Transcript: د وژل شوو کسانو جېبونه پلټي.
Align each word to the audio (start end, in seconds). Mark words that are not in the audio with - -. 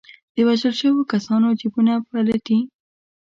د 0.35 0.37
وژل 0.47 0.73
شوو 0.81 1.07
کسانو 1.11 1.47
جېبونه 1.59 1.93
پلټي. 2.09 2.59